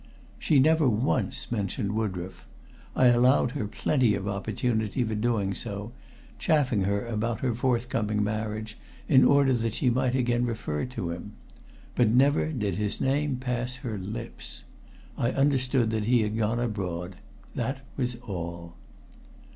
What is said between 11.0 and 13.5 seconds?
him. But never did his name